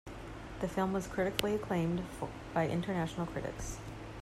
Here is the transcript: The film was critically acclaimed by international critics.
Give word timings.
The 0.61 0.67
film 0.67 0.93
was 0.93 1.05
critically 1.05 1.53
acclaimed 1.53 2.01
by 2.55 2.67
international 2.67 3.27
critics. 3.27 3.77